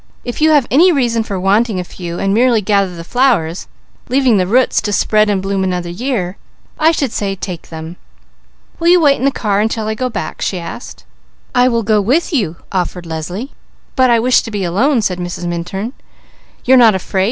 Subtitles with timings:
[0.25, 3.67] "If you have any reason for wanting a few, and merely gather the flowers,
[4.09, 6.37] leaving the roots to spread and bloom another year,
[6.79, 7.97] I should say take them."
[8.79, 11.05] "Will you wait in the car until I go back?" she asked.
[11.53, 12.23] "But I wish
[14.41, 15.45] to be alone," said Mrs.
[15.45, 15.93] Minturn.
[16.65, 17.19] "You're not afraid?